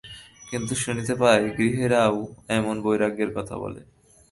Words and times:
কিন্তু 0.47 0.73
শুনিতে 0.75 1.13
পাই– 1.15 1.43
গৃহীরাও 1.57 2.15
এমন 2.49 2.75
বৈরাগ্যের 2.83 3.31
কথা 3.37 3.55
বলে। 3.57 3.81